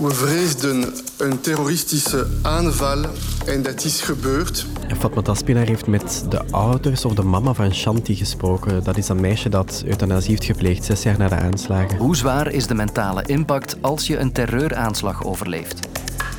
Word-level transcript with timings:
We 0.00 0.10
vreesden 0.10 0.94
een 1.16 1.40
terroristische 1.40 2.26
aanval 2.42 3.04
en 3.46 3.62
dat 3.62 3.84
is 3.84 4.00
gebeurd. 4.00 4.66
Fatma 4.98 5.22
Taspinar 5.22 5.66
heeft 5.66 5.86
met 5.86 6.24
de 6.28 6.40
ouders 6.50 7.04
of 7.04 7.14
de 7.14 7.22
mama 7.22 7.52
van 7.52 7.74
Shanti 7.74 8.14
gesproken. 8.14 8.84
Dat 8.84 8.96
is 8.96 9.08
een 9.08 9.20
meisje 9.20 9.48
dat 9.48 9.82
euthanasie 9.86 10.30
heeft 10.30 10.44
gepleegd 10.44 10.84
zes 10.84 11.02
jaar 11.02 11.18
na 11.18 11.28
de 11.28 11.34
aanslagen. 11.34 11.98
Hoe 11.98 12.16
zwaar 12.16 12.52
is 12.52 12.66
de 12.66 12.74
mentale 12.74 13.22
impact 13.26 13.76
als 13.80 14.06
je 14.06 14.18
een 14.18 14.32
terreuraanslag 14.32 15.24
overleeft? 15.24 15.88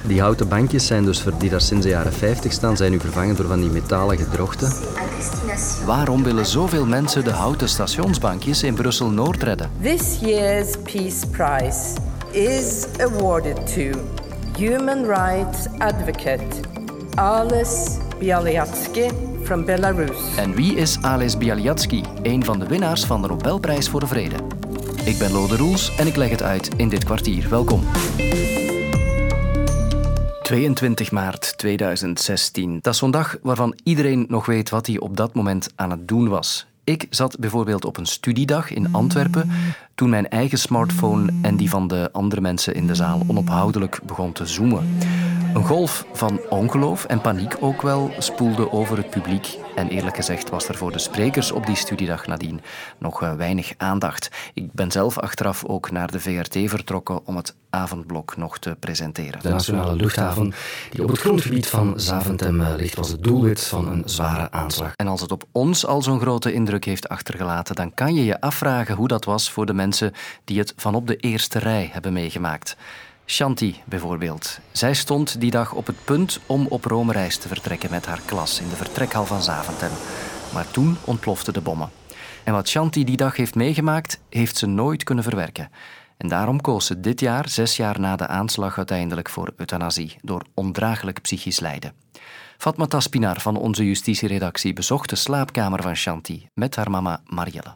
Die 0.07 0.21
houten 0.21 0.47
bankjes 0.47 0.85
zijn 0.85 1.05
dus 1.05 1.21
voor 1.21 1.33
die 1.39 1.49
daar 1.49 1.61
sinds 1.61 1.83
de 1.83 1.91
jaren 1.91 2.13
50 2.13 2.51
staan, 2.51 2.77
zijn 2.77 2.91
nu 2.91 2.99
vervangen 2.99 3.35
door 3.35 3.47
van 3.47 3.59
die 3.59 3.69
metalen 3.69 4.17
gedrochten. 4.17 4.73
Waarom 5.85 6.23
willen 6.23 6.45
zoveel 6.45 6.85
mensen 6.85 7.23
de 7.23 7.31
houten 7.31 7.69
stationsbankjes 7.69 8.63
in 8.63 8.73
Brussel-Noord 8.73 9.43
redden? 9.43 9.69
This 9.81 10.17
year's 10.21 10.69
Peace 10.83 11.27
Prize 11.27 12.06
is 12.31 12.87
awarded 12.99 13.67
to 13.67 13.91
human 14.57 15.05
rights 15.05 15.67
advocate 15.79 16.61
Ales 17.15 17.97
Bialyatsky 18.19 19.09
from 19.43 19.65
Belarus. 19.65 20.35
En 20.37 20.55
wie 20.55 20.75
is 20.75 20.97
Ales 21.01 21.37
Bialyatsky, 21.37 22.03
een 22.23 22.45
van 22.45 22.59
de 22.59 22.67
winnaars 22.67 23.05
van 23.05 23.21
de 23.21 23.27
Nobelprijs 23.27 23.89
voor 23.89 23.99
de 23.99 24.07
Vrede? 24.07 24.35
Ik 25.05 25.17
ben 25.17 25.31
Lode 25.31 25.55
Roels 25.57 25.95
en 25.95 26.07
ik 26.07 26.15
leg 26.15 26.29
het 26.29 26.43
uit 26.43 26.69
in 26.75 26.89
dit 26.89 27.03
kwartier. 27.03 27.49
Welkom. 27.49 27.83
22 30.41 31.11
maart 31.11 31.57
2016. 31.57 32.79
Dat 32.81 32.93
is 32.93 32.99
zo'n 32.99 33.11
dag 33.11 33.37
waarvan 33.41 33.77
iedereen 33.83 34.25
nog 34.29 34.45
weet 34.45 34.69
wat 34.69 34.87
hij 34.87 34.99
op 34.99 35.17
dat 35.17 35.33
moment 35.33 35.69
aan 35.75 35.91
het 35.91 36.07
doen 36.07 36.29
was. 36.29 36.67
Ik 36.87 37.07
zat 37.09 37.39
bijvoorbeeld 37.39 37.85
op 37.85 37.97
een 37.97 38.05
studiedag 38.05 38.71
in 38.71 38.93
Antwerpen 38.93 39.51
toen 39.95 40.09
mijn 40.09 40.29
eigen 40.29 40.57
smartphone 40.57 41.33
en 41.41 41.57
die 41.57 41.69
van 41.69 41.87
de 41.87 42.09
andere 42.11 42.41
mensen 42.41 42.75
in 42.75 42.87
de 42.87 42.95
zaal 42.95 43.23
onophoudelijk 43.27 43.99
begon 44.05 44.31
te 44.31 44.45
zoomen. 44.45 44.97
Een 45.57 45.65
golf 45.65 46.05
van 46.13 46.39
ongeloof 46.49 47.05
en 47.05 47.21
paniek 47.21 47.55
ook 47.59 47.81
wel 47.81 48.11
spoelde 48.17 48.71
over 48.71 48.97
het 48.97 49.09
publiek. 49.09 49.57
En 49.75 49.89
eerlijk 49.89 50.15
gezegd 50.15 50.49
was 50.49 50.67
er 50.67 50.75
voor 50.75 50.91
de 50.91 50.99
sprekers 50.99 51.51
op 51.51 51.65
die 51.65 51.75
studiedag 51.75 52.27
nadien 52.27 52.61
nog 52.97 53.21
eh, 53.21 53.33
weinig 53.33 53.73
aandacht. 53.77 54.29
Ik 54.53 54.71
ben 54.73 54.91
zelf 54.91 55.17
achteraf 55.17 55.65
ook 55.65 55.91
naar 55.91 56.11
de 56.11 56.19
VRT 56.19 56.57
vertrokken 56.69 57.25
om 57.25 57.35
het 57.35 57.55
avondblok 57.69 58.37
nog 58.37 58.59
te 58.59 58.75
presenteren. 58.79 59.39
De 59.41 59.49
nationale 59.49 59.95
luchthaven 59.95 60.53
die 60.91 61.03
op 61.03 61.09
het 61.09 61.19
grondgebied 61.19 61.67
van 61.67 61.99
Zaventem 61.99 62.61
eh, 62.61 62.75
ligt 62.75 62.95
was 62.95 63.09
het 63.09 63.23
doelwit 63.23 63.63
van 63.63 63.87
een 63.87 64.03
zware 64.05 64.51
aanslag. 64.51 64.91
En 64.95 65.07
als 65.07 65.21
het 65.21 65.31
op 65.31 65.43
ons 65.51 65.85
al 65.85 66.01
zo'n 66.01 66.19
grote 66.19 66.53
indruk 66.53 66.85
heeft 66.85 67.09
achtergelaten, 67.09 67.75
dan 67.75 67.93
kan 67.93 68.15
je 68.15 68.25
je 68.25 68.41
afvragen 68.41 68.95
hoe 68.95 69.07
dat 69.07 69.25
was 69.25 69.51
voor 69.51 69.65
de 69.65 69.73
mensen 69.73 70.13
die 70.43 70.59
het 70.59 70.73
van 70.75 70.95
op 70.95 71.07
de 71.07 71.15
eerste 71.15 71.59
rij 71.59 71.89
hebben 71.91 72.13
meegemaakt. 72.13 72.77
Shanti 73.29 73.81
bijvoorbeeld. 73.85 74.59
Zij 74.71 74.93
stond 74.93 75.39
die 75.39 75.51
dag 75.51 75.73
op 75.73 75.87
het 75.87 76.03
punt 76.03 76.39
om 76.45 76.67
op 76.67 76.85
Rome-reis 76.85 77.37
te 77.37 77.47
vertrekken 77.47 77.89
met 77.91 78.05
haar 78.05 78.21
klas 78.25 78.59
in 78.61 78.69
de 78.69 78.75
vertrekhal 78.75 79.25
van 79.25 79.41
Zaventem. 79.41 79.91
Maar 80.53 80.71
toen 80.71 80.97
ontploften 81.05 81.53
de 81.53 81.61
bommen. 81.61 81.89
En 82.43 82.53
wat 82.53 82.67
Shanti 82.67 83.03
die 83.03 83.17
dag 83.17 83.35
heeft 83.35 83.55
meegemaakt, 83.55 84.19
heeft 84.29 84.57
ze 84.57 84.65
nooit 84.65 85.03
kunnen 85.03 85.23
verwerken. 85.23 85.69
En 86.17 86.27
daarom 86.27 86.61
koos 86.61 86.85
ze 86.85 86.99
dit 86.99 87.19
jaar, 87.19 87.49
zes 87.49 87.77
jaar 87.77 87.99
na 87.99 88.15
de 88.15 88.27
aanslag, 88.27 88.77
uiteindelijk 88.77 89.29
voor 89.29 89.53
euthanasie 89.55 90.15
door 90.21 90.41
ondraaglijk 90.53 91.21
psychisch 91.21 91.59
lijden. 91.59 91.93
Fatma 92.57 92.85
Taspinar 92.85 93.41
van 93.41 93.57
onze 93.57 93.85
justitieredactie 93.85 94.73
bezocht 94.73 95.09
de 95.09 95.15
slaapkamer 95.15 95.81
van 95.81 95.95
Shanti 95.95 96.49
met 96.53 96.75
haar 96.75 96.91
mama 96.91 97.21
Marielle 97.25 97.75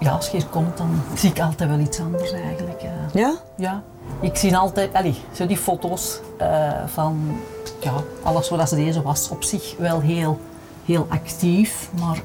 ja, 0.00 0.12
als 0.12 0.26
je 0.26 0.36
hier 0.36 0.46
komt, 0.46 0.76
dan 0.76 1.02
zie 1.14 1.30
ik 1.30 1.40
altijd 1.40 1.70
wel 1.70 1.78
iets 1.78 2.00
anders 2.00 2.32
eigenlijk. 2.32 2.82
Ja? 3.12 3.34
Ja. 3.56 3.82
Ik 4.20 4.36
zie 4.36 4.56
altijd, 4.56 4.94
allee, 4.94 5.14
zo 5.32 5.46
die 5.46 5.56
foto's 5.56 6.20
uh, 6.40 6.72
van 6.86 7.40
ja, 7.80 7.92
alles 8.22 8.46
zoals 8.46 8.70
deze 8.70 9.02
was, 9.02 9.28
op 9.28 9.42
zich 9.42 9.74
wel 9.78 10.00
heel, 10.00 10.40
heel 10.84 11.06
actief, 11.08 11.90
maar 12.00 12.22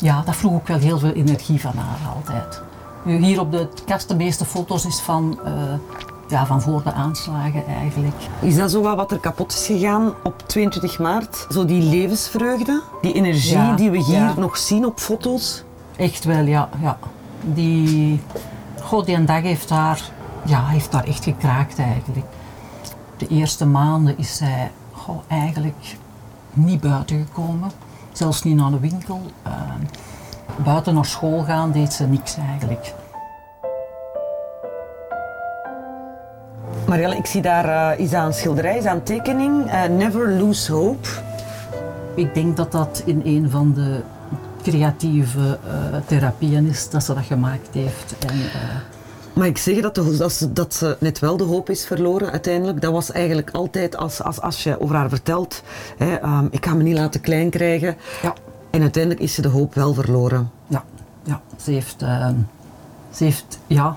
ja, 0.00 0.22
dat 0.24 0.36
vroeg 0.36 0.52
ook 0.52 0.66
wel 0.66 0.78
heel 0.78 0.98
veel 0.98 1.12
energie 1.12 1.60
van 1.60 1.72
haar 1.76 2.14
altijd. 2.14 2.60
Nu, 3.02 3.16
hier 3.24 3.40
op 3.40 3.52
de 3.52 3.68
kast, 3.86 4.08
de 4.08 4.16
meeste 4.16 4.44
foto's 4.44 4.84
is 4.84 5.00
van, 5.00 5.38
uh, 5.44 5.52
ja, 6.28 6.46
van 6.46 6.62
voor 6.62 6.82
de 6.82 6.92
aanslagen 6.92 7.66
eigenlijk. 7.66 8.14
Is 8.40 8.56
dat 8.56 8.70
zo 8.70 8.80
wat 8.80 9.12
er 9.12 9.18
kapot 9.18 9.52
is 9.52 9.66
gegaan 9.66 10.14
op 10.22 10.42
22 10.46 10.98
maart? 10.98 11.46
Zo 11.50 11.64
die 11.64 11.82
levensvreugde, 11.82 12.82
die 13.00 13.12
energie 13.12 13.56
ja, 13.56 13.76
die 13.76 13.90
we 13.90 13.98
hier 13.98 14.14
ja. 14.14 14.34
nog 14.36 14.56
zien 14.56 14.86
op 14.86 14.98
foto's? 14.98 15.64
Echt 15.96 16.24
wel, 16.24 16.44
ja. 16.44 16.68
ja. 16.80 16.98
Die, 17.54 18.20
God, 18.82 19.06
die 19.06 19.24
dag 19.24 19.42
heeft 19.42 19.68
daar, 19.68 20.10
ja, 20.44 20.66
heeft 20.66 20.92
daar 20.92 21.04
echt 21.04 21.24
gekraakt 21.24 21.78
eigenlijk. 21.78 22.26
De 23.16 23.26
eerste 23.26 23.66
maanden 23.66 24.18
is 24.18 24.36
zij 24.36 24.70
goh, 24.92 25.18
eigenlijk 25.28 25.96
niet 26.52 26.80
buiten 26.80 27.26
gekomen. 27.26 27.70
Zelfs 28.12 28.42
niet 28.42 28.56
naar 28.56 28.70
de 28.70 28.80
winkel. 28.80 29.20
Uh, 29.46 29.52
buiten 30.64 30.94
naar 30.94 31.04
school 31.04 31.42
gaan 31.42 31.72
deed 31.72 31.92
ze 31.92 32.06
niks 32.06 32.36
eigenlijk. 32.36 32.94
Marielle, 36.86 37.16
ik 37.16 37.26
zie 37.26 37.42
daar, 37.42 37.94
uh, 37.94 37.98
is 37.98 38.10
dat 38.10 38.24
een 38.24 38.32
schilderij, 38.32 38.76
is 38.76 38.84
dat 38.84 38.92
een 38.92 39.02
tekening? 39.02 39.66
Uh, 39.66 39.84
Never 39.84 40.30
Lose 40.30 40.72
Hope. 40.72 41.08
Ik 42.14 42.34
denk 42.34 42.56
dat 42.56 42.72
dat 42.72 43.02
in 43.04 43.20
een 43.24 43.50
van 43.50 43.72
de 43.72 44.02
creatieve 44.70 45.58
uh, 45.66 45.98
therapieën 46.06 46.66
is 46.66 46.90
dat 46.90 47.04
ze 47.04 47.14
dat 47.14 47.24
gemaakt 47.24 47.74
heeft. 47.74 48.14
En, 48.18 48.36
uh... 48.36 48.52
Maar 49.32 49.46
ik 49.46 49.58
zeg 49.58 49.80
dat, 49.80 49.94
dat, 49.94 50.32
ze, 50.32 50.52
dat 50.52 50.74
ze 50.74 50.96
net 51.00 51.18
wel 51.18 51.36
de 51.36 51.44
hoop 51.44 51.70
is 51.70 51.86
verloren 51.86 52.30
uiteindelijk. 52.30 52.80
Dat 52.80 52.92
was 52.92 53.12
eigenlijk 53.12 53.50
altijd 53.50 53.96
als, 53.96 54.22
als, 54.22 54.40
als 54.40 54.62
je 54.62 54.80
over 54.80 54.96
haar 54.96 55.08
vertelt, 55.08 55.62
hè, 55.96 56.22
um, 56.22 56.48
ik 56.50 56.66
ga 56.66 56.74
me 56.74 56.82
niet 56.82 56.96
laten 56.96 57.20
klein 57.20 57.50
krijgen. 57.50 57.96
Ja. 58.22 58.34
En 58.70 58.80
uiteindelijk 58.82 59.22
is 59.22 59.34
ze 59.34 59.42
de 59.42 59.48
hoop 59.48 59.74
wel 59.74 59.94
verloren. 59.94 60.50
Ja, 60.66 60.84
ja. 61.22 61.40
Ze, 61.56 61.70
heeft, 61.70 62.02
uh, 62.02 62.28
ze 63.10 63.24
heeft 63.24 63.58
ja, 63.66 63.96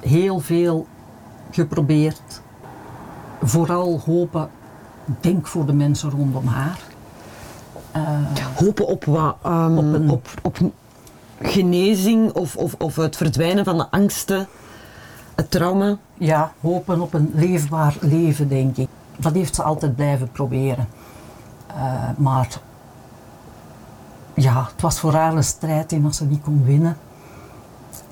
heel 0.00 0.40
veel 0.40 0.86
geprobeerd. 1.50 2.40
Vooral 3.42 4.00
hopen, 4.04 4.50
denk 5.20 5.46
voor 5.46 5.66
de 5.66 5.72
mensen 5.72 6.10
rondom 6.10 6.46
haar. 6.46 6.78
Uh, 7.98 8.46
Hopen 8.54 8.86
op 8.86 9.04
wat? 9.04 9.36
Um, 9.46 9.78
op, 9.78 9.84
een... 9.84 10.10
op, 10.10 10.28
op, 10.42 10.58
genezing 11.42 12.32
of, 12.32 12.56
of, 12.56 12.74
of 12.78 12.96
het 12.96 13.16
verdwijnen 13.16 13.64
van 13.64 13.76
de 13.76 13.90
angsten, 13.90 14.46
het 15.34 15.50
trauma? 15.50 15.96
Ja, 16.14 16.52
hopen 16.60 17.00
op 17.00 17.14
een 17.14 17.30
leefbaar 17.34 17.96
leven, 18.00 18.48
denk 18.48 18.76
ik. 18.76 18.88
Dat 19.16 19.32
heeft 19.32 19.54
ze 19.54 19.62
altijd 19.62 19.96
blijven 19.96 20.30
proberen. 20.32 20.88
Uh, 21.76 22.08
maar 22.16 22.48
ja, 24.34 24.68
het 24.72 24.82
was 24.82 25.00
voor 25.00 25.14
haar 25.14 25.34
een 25.34 25.44
strijd 25.44 25.92
in 25.92 26.04
als 26.04 26.16
ze 26.16 26.24
niet 26.24 26.42
kon 26.42 26.64
winnen. 26.64 26.96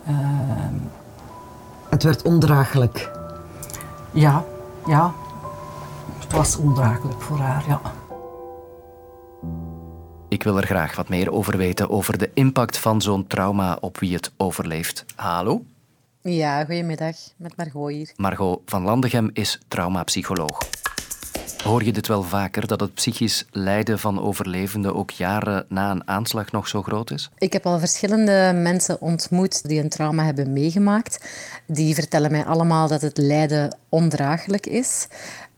Uh, 0.08 0.16
het 1.88 2.03
werd 2.03 2.22
ondraaglijk. 2.22 3.10
Ja, 4.12 4.44
ja. 4.86 5.12
Het 6.18 6.32
was 6.32 6.56
ondraaglijk 6.56 7.22
voor 7.22 7.38
haar, 7.38 7.64
ja. 7.68 7.80
Ik 10.28 10.42
wil 10.42 10.56
er 10.56 10.66
graag 10.66 10.97
wat 10.97 11.09
meer 11.09 11.32
over 11.32 11.56
weten, 11.56 11.91
over 11.91 12.19
de 12.19 12.31
impact 12.34 12.78
van 12.78 13.03
zo'n 13.03 13.26
trauma 13.26 13.78
op 13.81 13.98
wie 13.98 14.14
het 14.14 14.31
overleeft. 14.37 15.04
Hallo? 15.14 15.64
Ja, 16.22 16.64
goedemiddag. 16.64 17.16
Met 17.37 17.56
Margot 17.56 17.91
hier. 17.91 18.10
Margot 18.16 18.60
van 18.65 18.82
Landegem 18.82 19.31
is 19.32 19.60
traumapsycholoog. 19.69 20.59
Hoor 21.65 21.84
je 21.84 21.92
dit 21.92 22.06
wel 22.06 22.22
vaker, 22.22 22.66
dat 22.66 22.81
het 22.81 22.94
psychisch 22.94 23.47
lijden 23.50 23.98
van 23.98 24.20
overlevenden 24.20 24.94
ook 24.94 25.10
jaren 25.10 25.66
na 25.69 25.91
een 25.91 26.09
aanslag 26.09 26.53
nog 26.53 26.69
zo 26.69 26.82
groot 26.82 27.10
is? 27.10 27.31
Ik 27.38 27.53
heb 27.53 27.66
al 27.66 27.78
verschillende 27.78 28.53
mensen 28.54 29.00
ontmoet 29.00 29.69
die 29.69 29.82
een 29.82 29.89
trauma 29.89 30.24
hebben 30.24 30.53
meegemaakt. 30.53 31.28
Die 31.66 31.95
vertellen 31.95 32.30
mij 32.30 32.45
allemaal 32.45 32.89
dat 32.89 33.03
het 33.03 33.18
lijden 33.18 33.77
ondraaglijk 33.89 34.66
is. 34.66 35.09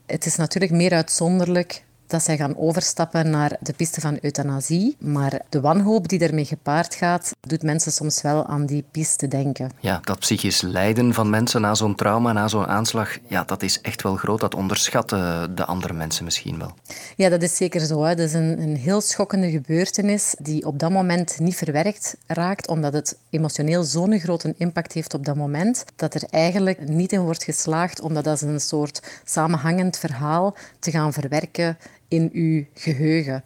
Het 0.06 0.26
is 0.26 0.36
natuurlijk 0.36 0.72
meer 0.72 0.92
uitzonderlijk 0.92 1.86
dat 2.08 2.22
zij 2.22 2.36
gaan 2.36 2.56
overstappen 2.56 3.30
naar 3.30 3.56
de 3.60 3.72
piste 3.72 4.00
van 4.00 4.18
euthanasie. 4.20 4.96
Maar 4.98 5.40
de 5.48 5.60
wanhoop 5.60 6.08
die 6.08 6.18
ermee 6.18 6.44
gepaard 6.44 6.94
gaat, 6.94 7.32
doet 7.40 7.62
mensen 7.62 7.92
soms 7.92 8.22
wel 8.22 8.46
aan 8.46 8.66
die 8.66 8.84
piste 8.90 9.28
denken. 9.28 9.70
Ja, 9.80 10.00
dat 10.02 10.18
psychisch 10.18 10.60
lijden 10.60 11.14
van 11.14 11.30
mensen 11.30 11.60
na 11.60 11.74
zo'n 11.74 11.94
trauma, 11.94 12.32
na 12.32 12.48
zo'n 12.48 12.66
aanslag, 12.66 13.18
ja, 13.26 13.44
dat 13.44 13.62
is 13.62 13.80
echt 13.80 14.02
wel 14.02 14.16
groot. 14.16 14.40
Dat 14.40 14.54
onderschatten 14.54 15.54
de 15.54 15.64
andere 15.64 15.92
mensen 15.92 16.24
misschien 16.24 16.58
wel. 16.58 16.74
Ja, 17.16 17.28
dat 17.28 17.42
is 17.42 17.56
zeker 17.56 17.80
zo. 17.80 18.02
Hè. 18.02 18.14
Dat 18.14 18.26
is 18.26 18.34
een, 18.34 18.60
een 18.60 18.76
heel 18.76 19.00
schokkende 19.00 19.50
gebeurtenis 19.50 20.34
die 20.38 20.66
op 20.66 20.78
dat 20.78 20.90
moment 20.90 21.38
niet 21.38 21.56
verwerkt 21.56 22.16
raakt, 22.26 22.68
omdat 22.68 22.92
het 22.92 23.16
emotioneel 23.30 23.82
zo'n 23.82 24.18
grote 24.18 24.54
impact 24.56 24.92
heeft 24.92 25.14
op 25.14 25.24
dat 25.24 25.36
moment, 25.36 25.84
dat 25.96 26.14
er 26.14 26.22
eigenlijk 26.30 26.88
niet 26.88 27.12
in 27.12 27.20
wordt 27.20 27.44
geslaagd 27.44 28.00
om 28.00 28.14
dat 28.14 28.26
als 28.26 28.42
een 28.42 28.60
soort 28.60 29.20
samenhangend 29.24 29.98
verhaal 29.98 30.56
te 30.78 30.90
gaan 30.90 31.12
verwerken 31.12 31.76
in 32.08 32.30
uw 32.32 32.64
geheugen. 32.74 33.42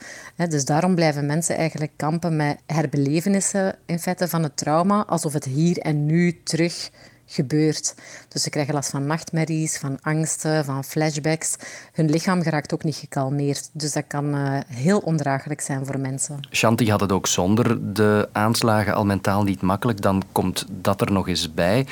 Dus 0.49 0.65
daarom 0.65 0.95
blijven 0.95 1.27
mensen 1.27 1.57
eigenlijk 1.57 1.93
kampen 1.97 2.37
met 2.37 2.59
herbelevenissen 2.67 3.77
in 3.87 3.99
feite 3.99 4.29
van 4.29 4.43
het 4.43 4.57
trauma, 4.57 5.05
alsof 5.07 5.33
het 5.33 5.45
hier 5.45 5.79
en 5.79 6.07
nu 6.07 6.41
terug 6.43 6.91
gebeurt. 7.27 7.95
Dus 8.29 8.43
ze 8.43 8.51
krijgen 8.51 8.75
last 8.75 8.91
van 8.91 9.07
nachtmerries, 9.07 9.79
van 9.79 9.99
angsten, 10.03 10.65
van 10.65 10.85
flashbacks. 10.85 11.57
Hun 11.93 12.11
lichaam 12.11 12.43
geraakt 12.43 12.75
ook 12.75 12.85
niet 12.85 12.97
gekalmeerd. 12.97 13.71
Dus 13.73 13.93
dat 13.93 14.05
kan 14.07 14.35
uh, 14.35 14.59
heel 14.67 14.99
ondraaglijk 14.99 15.61
zijn 15.61 15.87
voor 15.87 15.99
mensen. 15.99 16.41
Shanti 16.51 16.91
had 16.91 17.01
het 17.01 17.13
ook 17.13 17.27
zonder 17.27 17.95
de 17.95 18.29
aanslagen 18.33 18.95
al 18.95 19.05
mentaal 19.05 19.43
niet 19.43 19.61
makkelijk. 19.61 20.01
Dan 20.01 20.23
komt 20.33 20.67
dat 20.71 21.01
er 21.01 21.13
nog 21.13 21.29
eens 21.29 21.55
bij. 21.55 21.87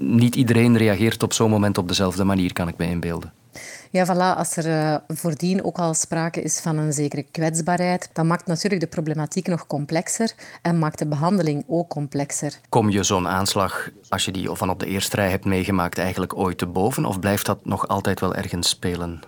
Niet 0.00 0.34
iedereen 0.34 0.76
reageert 0.76 1.22
op 1.22 1.32
zo'n 1.32 1.50
moment 1.50 1.78
op 1.78 1.88
dezelfde 1.88 2.24
manier, 2.24 2.52
kan 2.52 2.68
ik 2.68 2.76
me 2.76 2.86
inbeelden. 2.86 3.32
Ja, 3.90 4.06
voilà. 4.06 4.38
Als 4.38 4.56
er 4.56 4.66
uh, 4.66 4.96
voordien 5.08 5.64
ook 5.64 5.78
al 5.78 5.94
sprake 5.94 6.42
is 6.42 6.60
van 6.60 6.78
een 6.78 6.92
zekere 6.92 7.22
kwetsbaarheid, 7.22 8.10
dan 8.12 8.26
maakt 8.26 8.46
natuurlijk 8.46 8.82
de 8.82 8.88
problematiek 8.88 9.46
nog 9.46 9.66
complexer 9.66 10.32
en 10.62 10.78
maakt 10.78 10.98
de 10.98 11.06
behandeling 11.06 11.64
ook 11.66 11.88
complexer. 11.88 12.58
Kom 12.68 12.90
je 12.90 13.02
zo'n 13.02 13.28
aanslag, 13.28 13.90
als 14.08 14.24
je 14.24 14.32
die 14.32 14.50
van 14.50 14.70
op 14.70 14.80
de 14.80 14.86
eerste 14.86 15.16
rij 15.16 15.30
hebt 15.30 15.44
meegemaakt, 15.44 15.98
eigenlijk 15.98 16.36
ooit 16.36 16.58
te 16.58 16.66
boven? 16.66 17.04
Of 17.04 17.20
blijft 17.20 17.46
dat 17.46 17.64
nog 17.64 17.88
altijd 17.88 18.20
wel 18.20 18.34
ergens 18.34 18.68
spelen? 18.68 19.20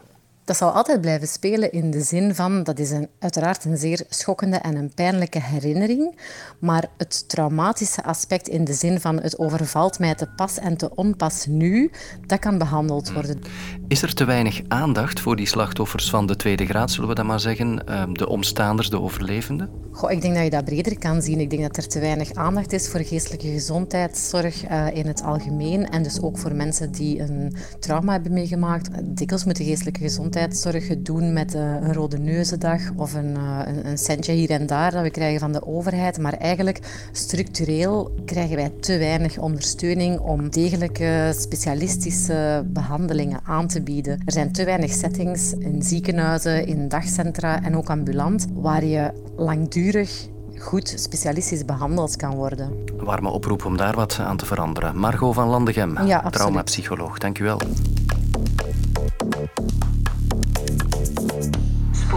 Dat 0.45 0.57
zal 0.57 0.71
altijd 0.71 1.01
blijven 1.01 1.29
spelen 1.29 1.73
in 1.73 1.91
de 1.91 2.01
zin 2.01 2.35
van, 2.35 2.63
dat 2.63 2.79
is 2.79 2.91
een, 2.91 3.09
uiteraard 3.19 3.65
een 3.65 3.77
zeer 3.77 4.05
schokkende 4.09 4.57
en 4.57 4.77
een 4.77 4.95
pijnlijke 4.95 5.41
herinnering, 5.43 6.19
maar 6.59 6.85
het 6.97 7.29
traumatische 7.29 8.05
aspect 8.05 8.49
in 8.49 8.65
de 8.65 8.73
zin 8.73 9.01
van 9.01 9.21
het 9.21 9.39
overvalt 9.39 9.99
mij 9.99 10.15
te 10.15 10.27
pas 10.37 10.59
en 10.59 10.77
te 10.77 10.95
onpas 10.95 11.47
nu, 11.47 11.91
dat 12.27 12.39
kan 12.39 12.59
behandeld 12.59 13.13
worden. 13.13 13.41
Is 13.89 14.03
er 14.03 14.15
te 14.15 14.25
weinig 14.25 14.61
aandacht 14.69 15.21
voor 15.21 15.37
die 15.37 15.47
slachtoffers 15.47 16.11
van 16.11 16.27
de 16.27 16.37
tweede 16.37 16.67
graad, 16.67 16.91
zullen 16.91 17.09
we 17.09 17.15
dat 17.15 17.25
maar 17.25 17.41
zeggen, 17.41 17.87
ehm, 17.87 18.13
de 18.13 18.29
omstaanders, 18.29 18.91
de 18.91 19.01
overlevenden? 19.01 19.71
Goh, 19.93 20.11
ik 20.11 20.21
denk 20.21 20.35
dat 20.35 20.45
je 20.45 20.51
dat 20.51 20.65
breder 20.65 20.99
kan 20.99 21.23
zien. 21.23 21.41
Ik 21.41 21.51
denk 21.51 21.63
dat 21.63 21.77
er 21.77 21.89
te 21.89 22.01
weinig 22.01 22.33
aandacht 22.33 22.73
is 22.73 22.89
voor 22.89 23.01
geestelijke 23.01 23.49
gezondheidszorg 23.49 24.71
uh, 24.71 24.87
in 24.95 25.07
het 25.07 25.23
algemeen 25.23 25.89
en 25.89 26.03
dus 26.03 26.21
ook 26.21 26.39
voor 26.39 26.55
mensen 26.55 26.93
die 26.93 27.21
een 27.21 27.55
trauma 27.81 28.13
hebben 28.13 28.33
meegemaakt. 28.33 28.89
Dikwijls 29.17 29.45
moet 29.45 29.57
de 29.57 29.65
geestelijke 29.65 30.01
gezondheid 30.01 30.30
gezondheidszorg 30.32 31.03
doen 31.03 31.32
met 31.32 31.55
eh, 31.55 31.61
een 31.61 31.93
rode 31.93 32.19
neuzendag 32.19 32.81
of 32.97 33.15
een, 33.15 33.37
eh, 33.37 33.59
een, 33.65 33.87
een, 33.87 33.99
centje 33.99 34.32
hier 34.32 34.50
en 34.50 34.67
daar 34.67 34.91
dat 34.91 35.03
we 35.03 35.11
krijgen 35.11 35.41
van 35.41 35.53
de 35.53 35.67
overheid. 35.67 36.19
Maar 36.19 36.32
eigenlijk 36.32 37.09
structureel 37.12 38.15
krijgen 38.25 38.56
wij 38.56 38.73
te 38.81 38.99
weinig 38.99 39.38
ondersteuning 39.38 40.19
om 40.19 40.50
degelijke 40.50 41.35
specialistische 41.38 42.65
behandelingen 42.67 43.41
aan 43.44 43.67
te 43.67 43.82
bieden. 43.82 44.21
Er 44.25 44.32
zijn 44.32 44.53
te 44.53 44.65
weinig 44.65 44.93
settings 44.93 45.53
in 45.53 45.82
ziekenhuizen, 45.82 46.67
in 46.67 46.88
dagcentra 46.88 47.62
en 47.62 47.76
ook 47.76 47.91
ambulant 47.91 48.47
waar 48.55 48.85
je 48.85 49.11
langdurig 49.37 50.29
goed 50.59 50.94
specialistisch 50.97 51.65
behandeld 51.65 52.17
kan 52.17 52.35
worden. 52.35 52.85
Warme 52.97 53.29
oproep 53.29 53.65
om 53.65 53.76
daar 53.76 53.94
wat 53.94 54.19
aan 54.21 54.37
te 54.37 54.47
veranderen. 54.47 54.97
Margot 54.97 55.35
van 55.35 55.49
Landegem, 55.49 56.06
ja, 56.06 56.31
traumapsycholoog. 56.31 57.19
Dank 57.19 57.38
u 57.38 57.44
wel. 57.44 57.61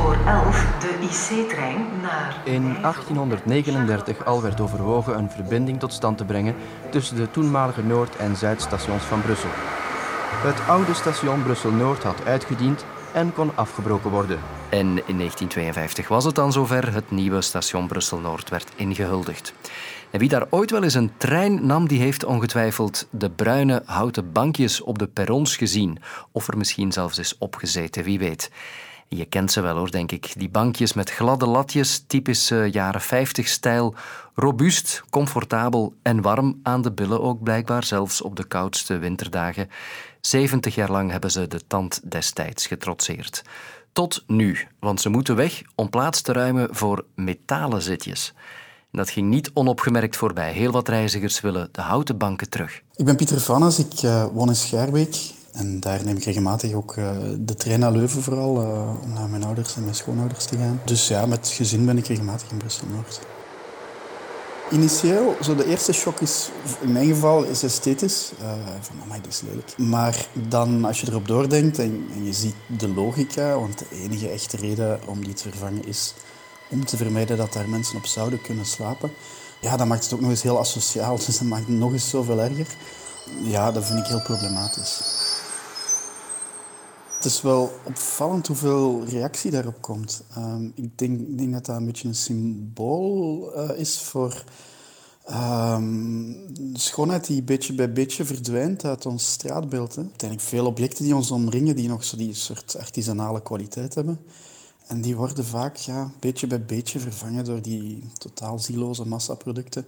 Spoor 0.04 0.26
11, 0.26 0.80
de 0.80 0.98
IC-trein 1.02 1.86
naar... 2.02 2.42
In 2.46 2.76
1839 2.82 4.26
al 4.26 4.42
werd 4.42 4.62
overwogen 4.62 5.18
een 5.18 5.30
verbinding 5.30 5.80
tot 5.80 5.94
stand 5.94 6.18
te 6.18 6.26
brengen 6.26 6.56
tussen 6.92 7.16
de 7.16 7.32
toenmalige 7.32 7.84
Noord- 7.84 8.16
en 8.16 8.36
Zuidstations 8.36 9.04
van 9.04 9.22
Brussel. 9.22 9.50
Het 9.52 10.68
oude 10.68 10.94
station 10.94 11.44
Brussel-Noord 11.44 12.04
had 12.04 12.26
uitgediend 12.26 12.86
en 13.14 13.34
kon 13.34 13.52
afgebroken 13.56 14.10
worden. 14.10 14.40
En 14.70 14.88
in 14.88 15.18
1952 15.18 16.08
was 16.08 16.26
het 16.26 16.36
dan 16.36 16.52
zover. 16.52 16.94
Het 16.94 17.12
nieuwe 17.12 17.42
station 17.42 17.88
Brussel-Noord 17.88 18.50
werd 18.50 18.72
ingehuldigd. 18.76 19.54
En 20.12 20.20
wie 20.20 20.30
daar 20.30 20.48
ooit 20.50 20.72
wel 20.72 20.84
eens 20.84 20.94
een 20.94 21.12
trein 21.18 21.66
nam, 21.66 21.88
die 21.88 22.00
heeft 22.00 22.26
ongetwijfeld 22.26 23.08
de 23.10 23.30
bruine 23.30 23.82
houten 23.86 24.32
bankjes 24.32 24.82
op 24.82 25.00
de 25.00 25.08
perrons 25.08 25.56
gezien. 25.58 25.98
Of 26.32 26.48
er 26.48 26.58
misschien 26.58 26.92
zelfs 26.92 27.20
is 27.20 27.38
opgezeten, 27.38 28.04
wie 28.04 28.20
weet. 28.20 28.52
Je 29.16 29.26
kent 29.26 29.52
ze 29.52 29.62
wel 29.62 29.78
hoor, 29.78 29.92
denk 29.92 30.12
ik. 30.12 30.34
Die 30.38 30.50
bankjes 30.50 30.94
met 30.94 31.10
gladde 31.10 31.48
latjes, 31.48 32.04
typische 32.08 32.70
jaren 32.72 33.02
50 33.02 33.48
stijl. 33.48 33.96
Robuust, 34.36 35.04
comfortabel 35.10 35.94
en 36.02 36.22
warm 36.22 36.60
aan 36.64 36.82
de 36.82 36.92
billen 36.92 37.22
ook 37.22 37.44
blijkbaar, 37.44 37.84
zelfs 37.84 38.22
op 38.22 38.36
de 38.36 38.44
koudste 38.44 38.98
winterdagen. 38.98 39.70
70 40.22 40.76
jaar 40.76 40.92
lang 40.92 41.12
hebben 41.12 41.32
ze 41.32 41.48
de 41.48 41.68
tand 41.68 42.12
destijds 42.12 42.68
getrotseerd. 42.68 43.44
Tot 43.92 44.24
nu, 44.28 44.58
want 44.80 45.02
ze 45.02 45.10
moeten 45.10 45.36
weg 45.36 45.62
om 45.76 45.90
plaats 45.90 46.22
te 46.22 46.34
ruimen 46.34 46.76
voor 46.76 47.06
metalen 47.16 47.82
zitjes. 47.82 48.34
Dat 48.92 49.10
ging 49.10 49.30
niet 49.30 49.52
onopgemerkt 49.54 50.16
voorbij. 50.16 50.52
Heel 50.52 50.72
wat 50.72 50.88
reizigers 50.88 51.42
willen 51.42 51.70
de 51.72 51.82
houten 51.82 52.18
banken 52.18 52.50
terug. 52.50 52.82
Ik 52.96 53.06
ben 53.06 53.16
Pieter 53.16 53.42
Vannes, 53.42 53.80
ik 53.80 54.02
uh, 54.04 54.26
woon 54.34 54.48
in 54.48 54.56
Schaarbeek. 54.56 55.32
En 55.54 55.80
daar 55.80 56.04
neem 56.06 56.18
ik 56.18 56.24
regelmatig 56.24 56.74
ook 56.74 56.96
uh, 56.96 57.10
de 57.40 57.56
trein 57.56 57.80
naar 57.80 57.92
Leuven 57.92 58.22
vooral, 58.22 58.62
uh, 58.62 59.04
om 59.04 59.14
naar 59.14 59.30
mijn 59.30 59.44
ouders 59.44 59.76
en 59.76 59.84
mijn 59.84 59.96
schoonouders 59.96 60.46
te 60.46 60.58
gaan. 60.58 60.82
Dus 60.86 61.08
ja, 61.08 61.26
met 61.26 61.48
gezin 61.48 61.86
ben 61.86 61.98
ik 61.98 62.08
regelmatig 62.08 62.52
in 62.52 62.58
Brussel-Noord. 62.58 63.20
Initieel, 64.72 65.36
zo 65.42 65.56
de 65.56 65.66
eerste 65.66 65.94
shock 65.94 66.20
is, 66.20 66.50
in 66.82 66.92
mijn 66.92 67.08
geval, 67.08 67.44
is 67.44 67.64
esthetisch. 67.64 68.32
Uh, 68.42 68.52
van, 68.82 68.96
amai, 69.04 69.22
dat 69.22 69.32
is 69.32 69.42
lelijk. 69.42 69.78
Maar 69.78 70.28
dan, 70.50 70.86
als 70.86 71.02
je 71.02 71.08
erop 71.08 71.28
doordenkt 71.28 71.80
en, 71.80 72.08
en, 72.16 72.26
je 72.26 72.34
ziet 72.34 72.56
de 72.78 72.88
logica, 72.88 73.60
want 73.60 73.80
de 73.80 73.86
enige 73.92 74.30
echte 74.30 74.58
reden 74.58 75.00
om 75.06 75.24
die 75.26 75.34
te 75.34 75.50
vervangen 75.50 75.88
is 75.88 76.14
om 76.70 76.86
te 76.86 76.98
vermijden 76.98 77.38
dat 77.38 77.54
daar 77.54 77.70
mensen 77.70 77.98
op 77.98 78.06
zouden 78.06 78.42
kunnen 78.42 78.66
slapen. 78.66 79.12
Ja, 79.62 79.78
dat 79.78 79.88
maakt 79.88 80.04
het 80.04 80.14
ook 80.14 80.22
nog 80.22 80.30
eens 80.30 80.42
heel 80.42 80.60
asociaal, 80.60 81.16
dus 81.26 81.38
dat 81.38 81.48
maakt 81.48 81.68
het 81.68 81.78
nog 81.78 81.92
eens 81.92 82.10
zoveel 82.10 82.42
erger. 82.42 82.68
Ja, 83.44 83.72
dat 83.72 83.86
vind 83.86 84.00
ik 84.00 84.06
heel 84.06 84.22
problematisch. 84.22 85.02
Het 87.24 87.32
is 87.32 87.42
wel 87.42 87.72
opvallend 87.84 88.48
hoeveel 88.48 89.06
reactie 89.06 89.52
daarop 89.52 89.82
komt. 89.82 90.24
Um, 90.38 90.72
ik, 90.76 90.98
denk, 90.98 91.38
denk, 91.38 91.54
dat 91.54 91.66
dat 91.66 91.76
een 91.76 91.86
beetje 91.86 92.08
een 92.08 92.16
symbool 92.16 93.52
uh, 93.56 93.80
is 93.80 94.02
voor 94.02 94.44
um, 95.30 96.46
schoonheid 96.74 97.28
die 97.28 97.44
beetje 97.44 97.74
bij 97.74 97.94
beetje 97.94 98.26
verdwijnt 98.26 98.86
uit 98.86 99.06
ons 99.06 99.32
straatbeeld. 99.32 99.96
Hè. 99.96 100.02
Uiteindelijk 100.02 100.50
veel 100.50 100.66
objecten 100.66 101.04
die 101.04 101.16
ons 101.16 101.32
omringen, 101.32 101.76
die 101.76 101.88
nog 101.88 102.04
zo 102.04 102.18
die 102.18 102.34
soort 102.34 102.78
artisanale 102.80 103.42
kwaliteit 103.42 103.96
hebben. 103.96 104.20
En 104.88 105.02
die 105.02 105.16
worden 105.16 105.46
vaak 105.46 105.76
ja, 105.76 106.12
beetje 106.20 106.48
bij 106.48 106.66
beetje 106.66 107.00
vervangen 107.00 107.46
door 107.46 107.62
die 107.62 108.04
totaal 108.18 108.60
zieloze 108.60 109.08
massaproducten. 109.08 109.86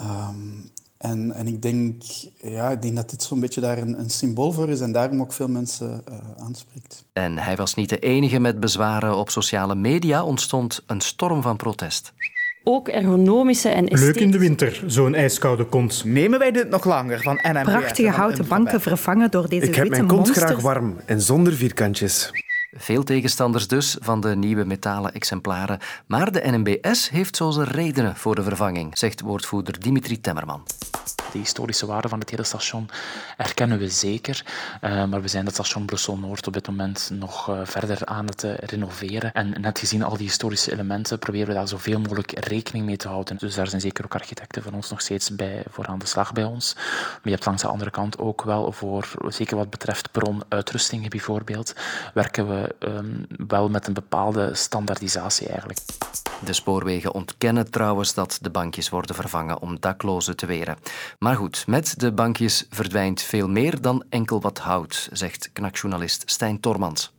Um, 0.00 0.70
en, 1.02 1.32
en 1.32 1.46
ik, 1.46 1.62
denk, 1.62 2.02
ja, 2.42 2.70
ik 2.70 2.82
denk 2.82 2.96
dat 2.96 3.10
dit 3.10 3.22
zo'n 3.22 3.40
beetje 3.40 3.60
daar 3.60 3.78
een, 3.78 3.98
een, 3.98 4.10
symbool 4.10 4.52
voor 4.52 4.68
is 4.68 4.80
en 4.80 4.92
daarom 4.92 5.20
ook 5.20 5.32
veel 5.32 5.48
mensen 5.48 6.02
uh, 6.10 6.44
aanspreekt. 6.44 7.04
En 7.12 7.38
hij 7.38 7.56
was 7.56 7.74
niet 7.74 7.88
de 7.88 7.98
enige 7.98 8.38
met 8.38 8.60
bezwaren. 8.60 9.16
Op 9.16 9.30
sociale 9.30 9.74
media 9.74 10.24
ontstond 10.24 10.82
een 10.86 11.00
storm 11.00 11.42
van 11.42 11.56
protest. 11.56 12.12
Ook 12.64 12.88
ergonomische 12.88 13.68
en 13.68 13.88
esthetische... 13.88 14.12
Leuk 14.12 14.22
in 14.22 14.30
de 14.30 14.38
winter, 14.38 14.82
zo'n 14.86 15.14
ijskoude 15.14 15.64
kont. 15.64 16.04
Nemen 16.04 16.38
wij 16.38 16.50
dit 16.50 16.68
nog 16.68 16.84
langer 16.84 17.20
van 17.20 17.38
NMBS? 17.42 17.62
Prachtige 17.62 18.10
houten 18.10 18.48
banken 18.48 18.80
vervangen 18.80 19.30
door 19.30 19.48
deze 19.48 19.66
Ik 19.66 19.74
heb 19.74 19.88
mijn 19.88 20.06
kont 20.06 20.30
graag 20.30 20.60
warm 20.60 20.96
en 21.06 21.20
zonder 21.20 21.52
vierkantjes. 21.52 22.30
Veel 22.76 23.02
tegenstanders 23.02 23.68
dus 23.68 23.96
van 24.00 24.20
de 24.20 24.36
nieuwe 24.36 24.64
metalen 24.64 25.14
exemplaren. 25.14 25.78
Maar 26.06 26.32
de 26.32 26.42
NMBS 26.44 27.10
heeft 27.10 27.36
zo 27.36 27.50
zijn 27.50 27.66
redenen 27.66 28.16
voor 28.16 28.34
de 28.34 28.42
vervanging, 28.42 28.98
zegt 28.98 29.20
woordvoerder 29.20 29.80
Dimitri 29.80 30.20
Temmerman. 30.20 30.66
De 31.32 31.38
historische 31.38 31.86
waarde 31.86 32.08
van 32.08 32.18
het 32.18 32.30
hele 32.30 32.44
station 32.44 32.88
erkennen 33.36 33.78
we 33.78 33.88
zeker. 33.88 34.44
Uh, 34.80 35.04
maar 35.04 35.22
we 35.22 35.28
zijn 35.28 35.44
het 35.44 35.54
station 35.54 35.84
Brussel-Noord 35.84 36.46
op 36.46 36.52
dit 36.52 36.66
moment 36.66 37.10
nog 37.12 37.50
uh, 37.50 37.60
verder 37.64 38.06
aan 38.06 38.26
het 38.26 38.42
uh, 38.42 38.54
renoveren. 38.56 39.32
En 39.32 39.60
net 39.60 39.78
gezien 39.78 40.02
al 40.02 40.16
die 40.16 40.26
historische 40.26 40.72
elementen 40.72 41.18
proberen 41.18 41.46
we 41.46 41.54
daar 41.54 41.68
zoveel 41.68 42.00
mogelijk 42.00 42.46
rekening 42.48 42.86
mee 42.86 42.96
te 42.96 43.08
houden. 43.08 43.36
Dus 43.36 43.54
daar 43.54 43.66
zijn 43.66 43.80
zeker 43.80 44.04
ook 44.04 44.14
architecten 44.14 44.62
van 44.62 44.74
ons 44.74 44.90
nog 44.90 45.00
steeds 45.00 45.34
bij, 45.34 45.62
voor 45.70 45.86
aan 45.86 45.98
de 45.98 46.06
slag 46.06 46.32
bij 46.32 46.44
ons. 46.44 46.74
Maar 46.74 47.20
je 47.22 47.30
hebt 47.30 47.44
langs 47.44 47.62
de 47.62 47.68
andere 47.68 47.90
kant 47.90 48.18
ook 48.18 48.42
wel 48.42 48.72
voor, 48.72 49.08
zeker 49.26 49.56
wat 49.56 49.70
betreft 49.70 50.10
perronuitrustingen 50.10 51.10
bijvoorbeeld, 51.10 51.74
werken 52.14 52.48
we 52.48 52.61
um, 52.78 53.26
wel 53.46 53.68
met 53.68 53.86
een 53.86 53.92
bepaalde 53.92 54.54
standaardisatie 54.54 55.48
eigenlijk. 55.48 55.78
De 56.44 56.52
spoorwegen 56.52 57.14
ontkennen 57.14 57.70
trouwens 57.70 58.14
dat 58.14 58.38
de 58.40 58.50
bankjes 58.50 58.88
worden 58.88 59.14
vervangen 59.14 59.60
om 59.60 59.76
daklozen 59.80 60.36
te 60.36 60.46
weren. 60.46 60.76
Maar 61.18 61.36
goed, 61.36 61.64
met 61.66 62.00
de 62.00 62.12
bankjes 62.12 62.66
verdwijnt 62.70 63.22
veel 63.22 63.48
meer 63.48 63.80
dan 63.80 64.04
enkel 64.08 64.40
wat 64.40 64.58
hout, 64.58 65.08
zegt 65.12 65.50
knakjournalist 65.52 66.22
Stijn 66.26 66.60
Tormans. 66.60 67.12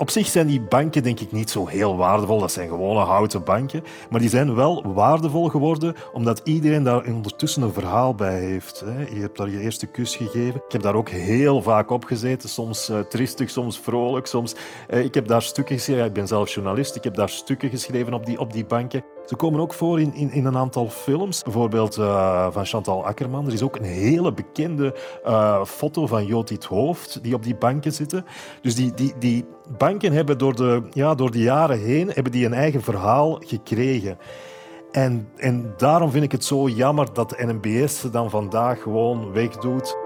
Op 0.00 0.10
zich 0.10 0.26
zijn 0.26 0.46
die 0.46 0.60
banken 0.60 1.02
denk 1.02 1.20
ik 1.20 1.32
niet 1.32 1.50
zo 1.50 1.66
heel 1.66 1.96
waardevol. 1.96 2.38
Dat 2.38 2.52
zijn 2.52 2.68
gewone 2.68 3.00
houten 3.00 3.44
banken. 3.44 3.84
Maar 4.10 4.20
die 4.20 4.28
zijn 4.28 4.54
wel 4.54 4.92
waardevol 4.94 5.48
geworden 5.48 5.94
omdat 6.12 6.40
iedereen 6.44 6.82
daar 6.82 7.04
ondertussen 7.06 7.62
een 7.62 7.72
verhaal 7.72 8.14
bij 8.14 8.40
heeft. 8.40 8.84
Je 9.14 9.20
hebt 9.20 9.36
daar 9.36 9.50
je 9.50 9.60
eerste 9.60 9.86
kus 9.86 10.16
gegeven. 10.16 10.62
Ik 10.66 10.72
heb 10.72 10.82
daar 10.82 10.94
ook 10.94 11.08
heel 11.08 11.62
vaak 11.62 11.90
op 11.90 12.04
gezeten. 12.04 12.48
Soms 12.48 12.90
uh, 12.90 12.98
tristig, 12.98 13.50
soms 13.50 13.78
vrolijk. 13.78 14.26
Soms, 14.26 14.54
uh, 14.90 15.04
ik 15.04 15.14
heb 15.14 15.26
daar 15.26 15.42
stukken 15.42 15.76
geschreven. 15.76 16.04
Ik 16.04 16.12
ben 16.12 16.26
zelf 16.26 16.54
journalist. 16.54 16.96
Ik 16.96 17.04
heb 17.04 17.14
daar 17.14 17.28
stukken 17.28 17.70
geschreven 17.70 18.14
op 18.14 18.26
die, 18.26 18.38
op 18.38 18.52
die 18.52 18.64
banken. 18.64 19.04
Ze 19.26 19.36
komen 19.36 19.60
ook 19.60 19.74
voor 19.74 20.00
in, 20.00 20.14
in, 20.14 20.32
in 20.32 20.44
een 20.44 20.56
aantal 20.56 20.88
films, 20.88 21.42
bijvoorbeeld 21.42 21.98
uh, 21.98 22.46
van 22.50 22.66
Chantal 22.66 23.04
Akkerman. 23.04 23.46
Er 23.46 23.52
is 23.52 23.62
ook 23.62 23.76
een 23.76 23.84
hele 23.84 24.32
bekende 24.32 24.94
uh, 25.26 25.64
foto 25.64 26.06
van 26.06 26.26
Jotit 26.26 26.64
Hoofd 26.64 27.22
die 27.22 27.34
op 27.34 27.42
die 27.42 27.54
banken 27.54 27.92
zitten. 27.92 28.24
Dus 28.62 28.74
die, 28.74 28.94
die, 28.94 29.14
die 29.18 29.44
banken 29.78 30.12
hebben 30.12 30.38
door 30.38 30.54
de, 30.54 30.82
ja, 30.90 31.14
door 31.14 31.30
de 31.30 31.42
jaren 31.42 31.78
heen 31.78 32.10
hebben 32.10 32.32
die 32.32 32.46
een 32.46 32.54
eigen 32.54 32.82
verhaal 32.82 33.40
gekregen. 33.46 34.18
En, 34.92 35.28
en 35.36 35.74
daarom 35.76 36.10
vind 36.10 36.24
ik 36.24 36.32
het 36.32 36.44
zo 36.44 36.68
jammer 36.68 37.12
dat 37.12 37.30
de 37.30 37.44
NMBS 37.46 38.00
ze 38.00 38.10
dan 38.10 38.30
vandaag 38.30 38.82
gewoon 38.82 39.32
wegdoet. 39.32 39.99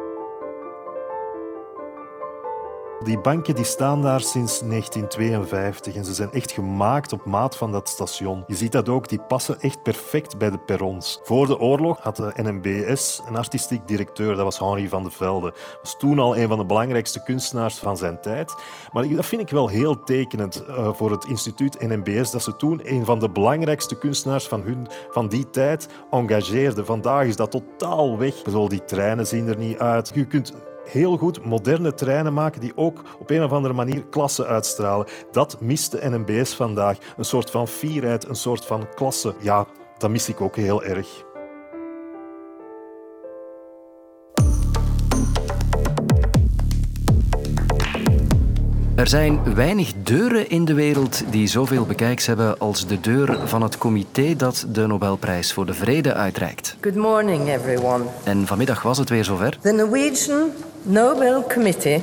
Die 3.05 3.19
banken 3.19 3.55
die 3.55 3.65
staan 3.65 4.03
daar 4.03 4.21
sinds 4.21 4.61
1952 4.61 5.95
en 5.95 6.05
ze 6.05 6.15
zijn 6.15 6.33
echt 6.33 6.53
gemaakt 6.53 7.13
op 7.13 7.25
maat 7.25 7.57
van 7.57 7.73
dat 7.73 7.89
station. 7.89 8.45
Je 8.47 8.55
ziet 8.55 8.73
dat 8.73 8.89
ook, 8.89 9.09
die 9.09 9.21
passen 9.21 9.61
echt 9.61 9.83
perfect 9.83 10.39
bij 10.39 10.51
de 10.51 10.59
perrons. 10.59 11.21
Voor 11.23 11.47
de 11.47 11.59
oorlog 11.59 12.01
had 12.01 12.17
de 12.17 12.33
NMBS 12.37 13.23
een 13.29 13.37
artistiek 13.37 13.89
directeur, 13.89 14.35
dat 14.35 14.45
was 14.45 14.59
Henri 14.59 14.89
van 14.89 15.03
de 15.03 15.11
Velde. 15.11 15.55
Was 15.83 15.99
toen 15.99 16.19
al 16.19 16.37
een 16.37 16.49
van 16.49 16.59
de 16.59 16.65
belangrijkste 16.65 17.23
kunstenaars 17.23 17.79
van 17.79 17.97
zijn 17.97 18.21
tijd. 18.21 18.55
Maar 18.93 19.09
dat 19.09 19.27
vind 19.27 19.43
ik 19.43 19.51
wel 19.51 19.69
heel 19.69 20.05
tekenend 20.05 20.65
uh, 20.69 20.93
voor 20.93 21.11
het 21.11 21.25
instituut 21.25 21.81
NMBS, 21.81 22.31
dat 22.31 22.43
ze 22.43 22.57
toen 22.57 22.81
een 22.85 23.05
van 23.05 23.19
de 23.19 23.31
belangrijkste 23.31 23.99
kunstenaars 23.99 24.47
van, 24.47 24.63
hun, 24.63 24.87
van 25.11 25.29
die 25.29 25.51
tijd 25.51 25.89
engageerden. 26.11 26.87
Vandaag 26.87 27.27
is 27.27 27.37
dat 27.37 27.51
totaal 27.51 28.19
weg. 28.19 28.43
Bedoel, 28.43 28.69
die 28.69 28.85
treinen 28.85 29.27
zien 29.27 29.49
er 29.49 29.59
niet 29.59 29.79
uit. 29.79 30.11
Je 30.15 30.27
kunt 30.27 30.53
heel 30.85 31.17
goed 31.17 31.45
moderne 31.45 31.95
treinen 31.95 32.33
maken 32.33 32.61
die 32.61 32.73
ook 32.77 33.03
op 33.19 33.31
een 33.31 33.45
of 33.45 33.53
andere 33.53 33.75
manier 33.75 34.05
klasse 34.05 34.47
uitstralen. 34.47 35.07
Dat 35.33 35.61
mist 35.61 35.91
de 35.91 36.09
NMBS 36.11 36.55
vandaag. 36.55 36.99
Een 37.17 37.25
soort 37.25 37.51
van 37.51 37.69
fierheid, 37.69 38.29
een 38.29 38.35
soort 38.35 38.65
van 38.65 38.87
klasse. 38.95 39.35
Ja, 39.39 39.67
dat 39.99 40.11
mis 40.11 40.29
ik 40.29 40.41
ook 40.41 40.57
heel 40.57 40.85
erg. 40.85 41.25
Er 49.05 49.11
zijn 49.11 49.55
weinig 49.55 49.93
deuren 50.03 50.49
in 50.49 50.65
de 50.65 50.75
wereld 50.75 51.23
die 51.31 51.47
zoveel 51.47 51.87
bekijks 51.87 52.27
hebben 52.27 52.59
als 52.59 52.87
de 52.87 53.01
deur 53.01 53.39
van 53.45 53.63
het 53.63 53.79
comité 53.79 54.37
dat 54.37 54.67
de 54.69 54.87
Nobelprijs 54.87 55.53
voor 55.53 55.67
de 55.67 55.75
Vrede 55.75 56.15
uitreikt. 56.15 56.77
Good 56.81 56.95
morning, 56.95 57.49
everyone. 57.49 58.05
En 58.23 58.47
vanmiddag 58.47 58.83
was 58.83 58.99
het 58.99 59.09
weer 59.09 59.25
zover. 59.25 59.59
The 59.61 59.73
Norwegian 59.73 60.51
Nobel 60.83 61.45
Committee 61.53 62.03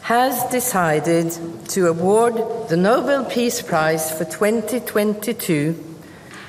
has 0.00 0.50
decided 0.50 1.40
to 1.66 1.86
award 1.86 2.34
the 2.68 2.76
Nobel 2.76 3.24
Peace 3.24 3.64
Prize 3.64 4.14
for 4.14 4.26
2022 4.26 5.74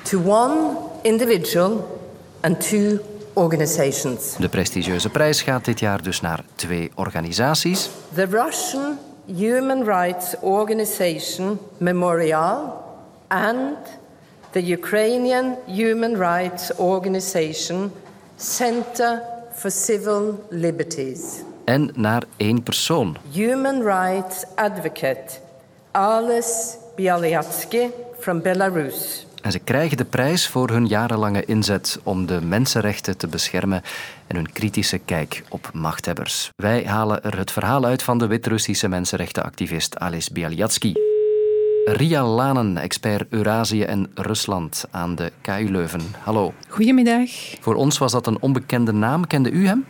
to 0.02 0.22
one 0.24 0.76
individual 1.02 1.98
and 2.40 2.68
two 2.68 2.98
organizations. 3.32 4.36
De 4.38 4.48
prestigieuze 4.48 5.08
prijs 5.08 5.42
gaat 5.42 5.64
dit 5.64 5.80
jaar 5.80 6.02
dus 6.02 6.20
naar 6.20 6.44
twee 6.54 6.90
organisaties. 6.94 7.90
The 8.14 8.24
Russian 8.24 8.98
Human 9.28 9.84
Rights 9.84 10.34
Organization 10.42 11.58
Memorial 11.80 12.82
and 13.30 13.76
the 14.52 14.62
Ukrainian 14.62 15.56
Human 15.66 16.16
Rights 16.16 16.72
Organization 16.78 17.92
Center 18.38 19.22
for 19.52 19.70
Civil 19.70 20.46
Liberties. 20.50 21.42
En 21.64 21.90
naar 21.94 22.22
één 22.36 22.62
persoon. 22.62 23.16
Human 23.32 23.82
Rights 23.82 24.44
Advocate 24.54 25.40
Alice 25.90 26.76
Bialyatsky 26.96 27.90
from 28.18 28.42
Belarus. 28.42 29.27
En 29.42 29.52
ze 29.52 29.58
krijgen 29.58 29.96
de 29.96 30.04
prijs 30.04 30.48
voor 30.48 30.70
hun 30.70 30.86
jarenlange 30.86 31.44
inzet 31.44 32.00
om 32.02 32.26
de 32.26 32.40
mensenrechten 32.40 33.16
te 33.16 33.26
beschermen 33.26 33.82
en 34.26 34.36
hun 34.36 34.52
kritische 34.52 34.98
kijk 34.98 35.44
op 35.48 35.70
machthebbers. 35.72 36.50
Wij 36.56 36.84
halen 36.84 37.22
er 37.22 37.38
het 37.38 37.50
verhaal 37.50 37.84
uit 37.84 38.02
van 38.02 38.18
de 38.18 38.26
Wit-Russische 38.26 38.88
mensenrechtenactivist 38.88 39.98
Alice 39.98 40.32
Bialyatsky. 40.32 40.92
Ria 41.84 42.26
Lanen, 42.26 42.76
expert 42.76 43.26
Eurazië 43.30 43.82
en 43.82 44.10
Rusland 44.14 44.84
aan 44.90 45.14
de 45.14 45.32
KU 45.40 45.70
Leuven. 45.70 46.00
Hallo. 46.18 46.52
Goedemiddag. 46.68 47.30
Voor 47.60 47.74
ons 47.74 47.98
was 47.98 48.12
dat 48.12 48.26
een 48.26 48.40
onbekende 48.40 48.92
naam. 48.92 49.26
Kende 49.26 49.50
u 49.50 49.66
hem? 49.66 49.84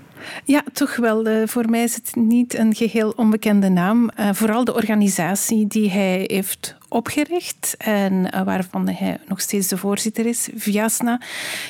Ja, 0.44 0.62
toch 0.72 0.96
wel. 0.96 1.26
Eh, 1.26 1.46
voor 1.46 1.70
mij 1.70 1.82
is 1.82 1.94
het 1.94 2.14
niet 2.14 2.54
een 2.54 2.74
geheel 2.74 3.12
onbekende 3.16 3.68
naam. 3.68 4.10
Uh, 4.20 4.28
vooral 4.32 4.64
de 4.64 4.74
organisatie 4.74 5.66
die 5.66 5.90
hij 5.90 6.24
heeft 6.26 6.76
opgericht 6.88 7.74
en 7.78 8.12
uh, 8.12 8.42
waarvan 8.42 8.88
hij 8.88 9.18
nog 9.26 9.40
steeds 9.40 9.68
de 9.68 9.76
voorzitter 9.76 10.26
is, 10.26 10.48
Viasna, 10.54 11.20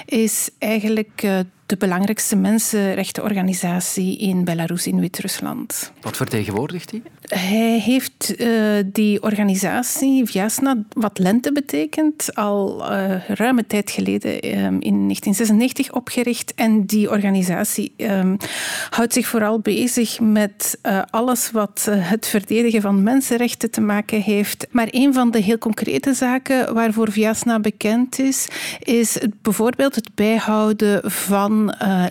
is 0.07 0.51
eigenlijk 0.59 1.23
de 1.69 1.77
belangrijkste 1.77 2.37
mensenrechtenorganisatie 2.37 4.19
in 4.19 4.45
Belarus, 4.45 4.87
in 4.87 5.01
Wit-Rusland. 5.01 5.93
Wat 6.01 6.17
vertegenwoordigt 6.17 6.91
hij? 6.91 7.03
Hij 7.21 7.79
heeft 7.79 8.35
uh, 8.41 8.51
die 8.87 9.23
organisatie, 9.23 10.25
Viasna, 10.25 10.85
wat 10.93 11.19
lente 11.19 11.53
betekent, 11.53 12.35
al 12.35 12.93
uh, 12.93 13.29
ruime 13.29 13.67
tijd 13.67 13.91
geleden 13.91 14.31
um, 14.31 14.81
in 14.81 14.95
1996 14.95 15.93
opgericht. 15.93 16.55
En 16.55 16.87
die 16.87 17.11
organisatie 17.11 17.93
um, 17.97 18.37
houdt 18.91 19.13
zich 19.13 19.27
vooral 19.27 19.61
bezig 19.61 20.21
met 20.21 20.79
uh, 20.83 21.03
alles 21.11 21.51
wat 21.51 21.89
het 21.91 22.27
verdedigen 22.27 22.81
van 22.81 23.03
mensenrechten 23.03 23.71
te 23.71 23.81
maken 23.81 24.21
heeft. 24.21 24.67
Maar 24.71 24.89
een 24.91 25.15
van 25.15 25.31
de 25.31 25.41
heel 25.41 25.59
concrete 25.59 26.15
zaken 26.15 26.75
waarvoor 26.75 27.13
Viasna 27.13 27.61
bekend 27.61 28.19
is, 28.19 28.49
is 28.79 29.15
het, 29.15 29.43
bijvoorbeeld 29.43 29.95
het 29.95 30.11
bijhouden 30.15 31.11
van 31.11 31.58
uh, 31.67 32.05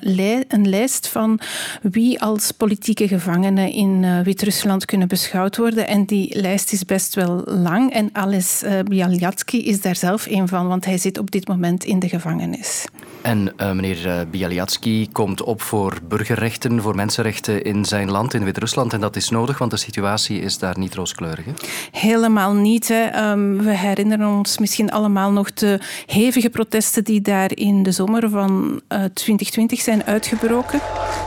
een 0.48 0.70
lijst 0.70 1.08
van 1.08 1.40
wie 1.82 2.22
als 2.22 2.52
politieke 2.52 3.08
gevangenen 3.08 3.72
in 3.72 4.04
uh, 4.04 4.20
Wit-Rusland 4.20 4.86
kunnen 4.86 5.08
beschouwd 5.08 5.58
worden. 5.58 5.88
En 5.88 6.06
die 6.06 6.40
lijst 6.40 6.72
is 6.72 6.86
best 6.86 7.16
wel 7.16 7.42
lang. 7.46 7.94
En 7.94 8.10
Ales 8.12 8.64
uh, 8.64 8.80
Bialyatsky 8.80 9.58
is 9.58 9.82
daar 9.82 9.96
zelf 9.96 10.26
een 10.26 10.48
van, 10.48 10.68
want 10.68 10.86
hij 10.86 10.98
zit 10.98 11.18
op 11.18 11.32
dit 11.32 11.48
moment 11.48 11.84
in 11.84 12.00
de 12.00 12.10
gevangenis. 12.10 12.86
En 13.22 13.54
uh, 13.58 13.72
meneer 13.72 14.28
Bialyatsky 14.32 15.08
komt 15.12 15.44
op 15.44 15.62
voor 15.62 15.98
burgerrechten, 16.08 16.82
voor 16.82 16.96
mensenrechten 16.96 17.64
in 17.64 17.86
zijn 17.86 18.12
land, 18.12 18.34
in 18.34 18.44
Wit-Rusland. 18.44 18.94
En 18.94 19.00
dat 19.00 19.16
is 19.16 19.30
nodig, 19.30 19.58
want 19.58 19.72
de 19.72 19.78
situatie 19.78 20.40
is 20.40 20.58
daar 20.58 20.80
niet 20.80 20.96
rooskleurig. 20.96 21.46
Hè? 21.46 21.52
Helemaal 21.92 22.54
niet. 22.54 22.88
Hè. 22.88 23.30
Um, 23.32 23.58
we 23.64 23.78
herinneren 23.78 24.28
ons 24.28 24.58
misschien 24.58 24.92
allemaal 24.92 25.32
nog 25.32 25.54
de 25.54 25.80
hevige 26.06 26.50
protesten 26.50 27.04
die 27.04 27.22
daar 27.22 27.52
in 27.54 27.84
de 27.84 27.92
zomer 27.92 28.30
van 28.30 28.82
uh, 28.90 29.04
2020 29.38 29.82
zijn 29.82 30.04
uitgebroken. 30.04 30.80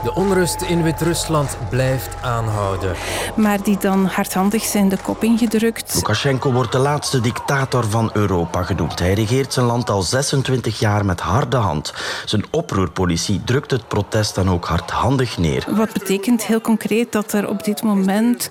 De 0.03 0.13
onrust 0.13 0.61
in 0.61 0.83
Wit-Rusland 0.83 1.57
blijft 1.69 2.15
aanhouden. 2.23 2.95
Maar 3.35 3.63
die 3.63 3.77
dan 3.77 4.05
hardhandig 4.05 4.63
zijn 4.63 4.89
de 4.89 4.97
kop 5.03 5.23
ingedrukt. 5.23 5.95
Lukashenko 5.95 6.51
wordt 6.51 6.71
de 6.71 6.77
laatste 6.77 7.21
dictator 7.21 7.89
van 7.89 8.09
Europa 8.13 8.63
genoemd. 8.63 8.99
Hij 8.99 9.13
regeert 9.13 9.53
zijn 9.53 9.65
land 9.65 9.89
al 9.89 10.01
26 10.01 10.79
jaar 10.79 11.05
met 11.05 11.19
harde 11.19 11.57
hand. 11.57 11.93
Zijn 12.25 12.45
oproerpolitie 12.51 13.43
drukt 13.43 13.71
het 13.71 13.87
protest 13.87 14.35
dan 14.35 14.49
ook 14.49 14.65
hardhandig 14.65 15.37
neer. 15.37 15.65
Wat 15.69 15.93
betekent 15.93 16.45
heel 16.45 16.61
concreet 16.61 17.11
dat 17.11 17.33
er 17.33 17.49
op 17.49 17.63
dit 17.63 17.83
moment 17.83 18.49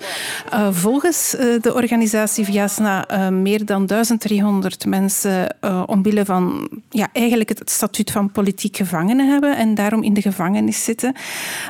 uh, 0.53 0.67
volgens 0.71 1.35
uh, 1.35 1.61
de 1.61 1.73
organisatie 1.73 2.45
Viasna 2.45 3.11
uh, 3.11 3.27
meer 3.27 3.65
dan 3.65 3.85
1300 3.85 4.85
mensen 4.85 5.55
omwille 5.85 6.25
van 6.25 6.69
ja, 6.89 7.07
eigenlijk 7.13 7.49
het 7.49 7.69
statuut 7.69 8.11
van 8.11 8.31
politiek 8.31 8.77
gevangenen 8.77 9.29
hebben 9.29 9.50
en 9.57 9.75
daarom 9.75 10.03
in 10.03 10.13
de 10.13 10.21
gevangenis 10.21 10.83
zitten. 10.83 11.15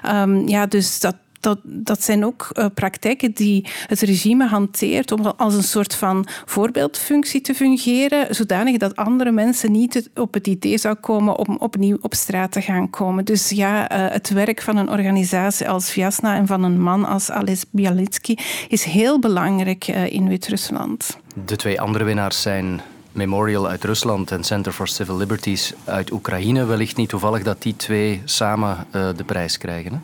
Um, 0.05 0.47
ja, 0.47 0.65
dus 0.65 0.99
dat 0.99 1.15
dat, 1.41 1.59
dat 1.63 2.03
zijn 2.03 2.25
ook 2.25 2.49
uh, 2.53 2.65
praktijken 2.73 3.31
die 3.31 3.65
het 3.87 3.99
regime 3.99 4.47
hanteert 4.47 5.11
om 5.11 5.25
als 5.25 5.53
een 5.53 5.63
soort 5.63 5.95
van 5.95 6.27
voorbeeldfunctie 6.45 7.41
te 7.41 7.53
fungeren, 7.53 8.35
zodanig 8.35 8.77
dat 8.77 8.95
andere 8.95 9.31
mensen 9.31 9.71
niet 9.71 10.09
op 10.15 10.33
het 10.33 10.47
idee 10.47 10.77
zou 10.77 10.95
komen 10.95 11.37
om 11.37 11.57
opnieuw 11.57 11.97
op 12.01 12.13
straat 12.13 12.51
te 12.51 12.61
gaan 12.61 12.89
komen. 12.89 13.25
Dus 13.25 13.49
ja, 13.49 13.91
uh, 13.91 14.13
het 14.13 14.29
werk 14.29 14.61
van 14.61 14.77
een 14.77 14.89
organisatie 14.89 15.69
als 15.69 15.91
Viasna 15.91 16.35
en 16.35 16.47
van 16.47 16.63
een 16.63 16.81
man 16.81 17.05
als 17.05 17.29
Ales 17.29 17.63
Bialitsky 17.71 18.35
is 18.67 18.83
heel 18.83 19.19
belangrijk 19.19 19.87
uh, 19.87 20.11
in 20.11 20.27
Wit-Rusland. 20.27 21.17
De 21.45 21.55
twee 21.55 21.81
andere 21.81 22.03
winnaars 22.03 22.41
zijn 22.41 22.81
Memorial 23.11 23.67
uit 23.67 23.83
Rusland 23.83 24.31
en 24.31 24.43
Center 24.43 24.71
for 24.71 24.87
Civil 24.87 25.17
Liberties 25.17 25.73
uit 25.85 26.11
Oekraïne. 26.11 26.65
Wellicht 26.65 26.97
niet 26.97 27.09
toevallig 27.09 27.43
dat 27.43 27.61
die 27.61 27.75
twee 27.75 28.21
samen 28.25 28.77
uh, 28.95 29.09
de 29.15 29.23
prijs 29.23 29.57
krijgen. 29.57 29.91
Hè? 29.91 29.97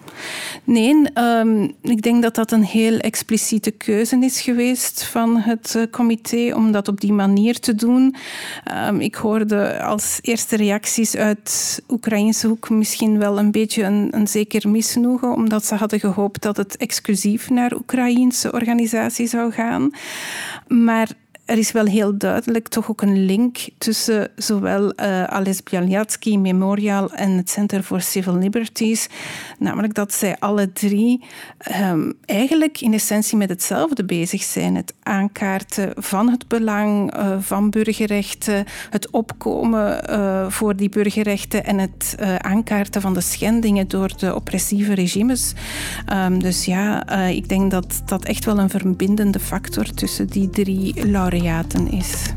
Nee, 0.64 0.96
um, 1.14 1.74
ik 1.82 2.02
denk 2.02 2.22
dat 2.22 2.36
dat 2.36 2.52
een 2.52 2.64
heel 2.64 2.98
expliciete 2.98 3.72
keuze 3.72 4.18
is 4.20 4.42
geweest 4.42 5.04
van 5.04 5.38
het 5.38 5.74
uh, 5.78 5.84
comité 5.92 6.56
om 6.56 6.72
dat 6.72 6.88
op 6.88 7.02
die 7.02 7.14
manier 7.14 7.60
te 7.60 7.76
doen. 7.76 8.16
Um, 8.88 9.00
ik 9.00 9.16
hoorde 9.16 9.84
als 9.84 10.20
eerste 10.22 10.56
reacties 10.56 11.16
uit 11.16 11.82
Oekraïnse 11.90 12.48
hoek 12.48 12.70
misschien 12.70 13.20
wel 13.20 13.40
een 13.40 13.52
beetje 13.52 13.84
een, 13.84 14.08
een 14.12 14.28
zeker 14.28 14.70
misnoegen, 14.70 15.34
omdat 15.34 15.66
ze 15.66 15.76
hadden 15.76 16.00
gehoopt 16.00 16.42
dat 16.42 16.58
het 16.58 16.78
exclusief 16.78 17.50
naar 17.50 17.74
Oekraïense 17.74 18.52
organisatie 18.52 19.28
zou 19.28 19.52
gaan. 19.52 19.92
Maar 20.68 21.10
er 21.48 21.58
is 21.58 21.72
wel 21.72 21.86
heel 21.86 22.18
duidelijk 22.18 22.68
toch 22.68 22.90
ook 22.90 23.02
een 23.02 23.26
link 23.26 23.58
tussen 23.78 24.32
zowel 24.36 24.84
uh, 24.84 25.24
Ales 25.24 25.64
Bialyatsky 25.64 26.38
Memorial 26.38 27.12
en 27.12 27.32
het 27.32 27.50
Center 27.50 27.84
for 27.84 28.02
Civil 28.02 28.38
Liberties. 28.38 29.10
Namelijk 29.60 29.94
dat 29.94 30.14
zij 30.14 30.36
alle 30.40 30.74
drie 30.74 31.24
um, 31.82 32.14
eigenlijk 32.26 32.82
in 32.82 32.94
essentie 32.94 33.38
met 33.38 33.50
hetzelfde 33.50 34.06
bezig 34.06 34.44
zijn. 34.44 34.76
Het 34.76 34.94
aankaarten 35.04 35.92
van 35.96 36.30
het 36.30 36.48
belang 36.48 37.16
uh, 37.16 37.36
van 37.40 37.70
burgerrechten, 37.70 38.66
het 38.90 39.10
opkomen 39.10 40.10
uh, 40.10 40.50
voor 40.50 40.76
die 40.76 40.90
burgerrechten 40.90 41.66
en 41.66 41.78
het 41.78 42.16
aankaarten 42.38 43.02
van 43.02 43.14
de 43.14 43.22
schendingen 43.22 43.88
door 43.88 44.18
de 44.18 44.36
oppressieve 44.36 44.94
regimes. 44.94 45.54
Um, 46.14 46.40
dus 46.40 46.66
ja, 46.66 47.10
ik 47.28 47.50
denk 47.50 47.72
dat 47.72 48.02
dat 48.06 48.26
echt 48.26 48.46
wel 48.46 48.60
een 48.60 48.70
verbindende 48.70 49.40
factor 49.40 49.86
tussen 49.94 50.28
die 50.28 50.50
drie 50.50 51.10
laureaten 51.38 51.92
is. 51.92 52.34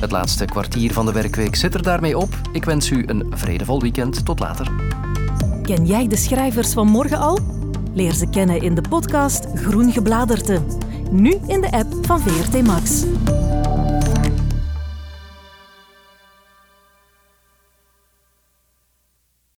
Het 0.00 0.10
laatste 0.10 0.44
kwartier 0.44 0.92
van 0.92 1.06
de 1.06 1.12
werkweek 1.12 1.56
zit 1.56 1.74
er 1.74 1.82
daarmee 1.82 2.18
op. 2.18 2.40
Ik 2.52 2.64
wens 2.64 2.90
u 2.90 3.02
een 3.06 3.26
vredevol 3.30 3.80
weekend. 3.80 4.24
Tot 4.24 4.40
later. 4.40 4.70
Ken 5.62 5.86
jij 5.86 6.08
de 6.08 6.16
schrijvers 6.16 6.72
van 6.72 6.86
morgen 6.86 7.18
al? 7.18 7.38
Leer 7.92 8.12
ze 8.12 8.28
kennen 8.28 8.62
in 8.62 8.74
de 8.74 8.82
podcast 8.88 9.46
Groen 9.54 9.92
Gebladerte. 9.92 10.60
Nu 11.10 11.36
in 11.46 11.60
de 11.60 11.70
app 11.70 12.06
van 12.06 12.20
VRT 12.20 12.62
Max. 12.66 13.04